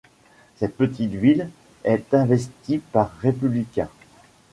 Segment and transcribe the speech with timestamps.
[0.55, 1.51] Cette petite ville
[1.83, 3.87] est investie par républicains.